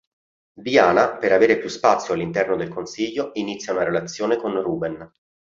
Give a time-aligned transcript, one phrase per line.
[0.57, 5.07] Diana per avere più spazio all'interno del consiglio inizia una relazione con Ruben.